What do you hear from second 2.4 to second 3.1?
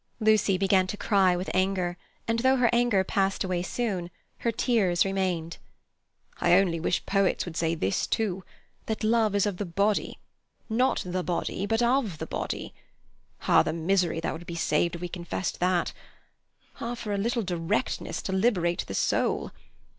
her anger